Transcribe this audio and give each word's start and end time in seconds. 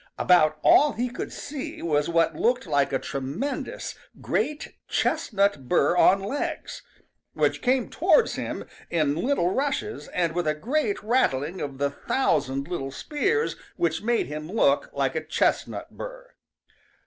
About 0.17 0.57
all 0.63 0.93
he 0.93 1.11
could 1.11 1.31
see 1.31 1.79
was 1.83 2.09
what 2.09 2.35
looked 2.35 2.65
like 2.65 2.91
a 2.91 2.97
tremendous 2.97 3.93
great 4.19 4.73
chestnut 4.87 5.67
burr 5.69 5.95
on 5.95 6.21
legs, 6.23 6.81
which 7.33 7.61
came 7.61 7.87
towards 7.87 8.33
him 8.33 8.65
in 8.89 9.15
little 9.15 9.51
rushes 9.53 10.07
and 10.07 10.33
with 10.33 10.47
a 10.47 10.55
great 10.55 11.03
rattling 11.03 11.61
of 11.61 11.77
the 11.77 11.91
thousand 11.91 12.67
little 12.67 12.89
spears 12.89 13.55
which 13.75 14.01
made 14.01 14.25
him 14.25 14.51
look 14.51 14.89
like 14.91 15.13
a 15.13 15.23
chestnut 15.23 15.91
burr. 15.95 16.31